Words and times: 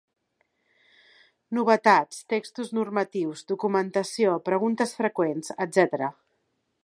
Novetats, 1.57 2.23
textos 2.33 2.71
normatius, 2.79 3.45
documentació, 3.53 4.35
preguntes 4.51 4.99
freqüents, 5.03 5.55
etcètera. 5.67 6.11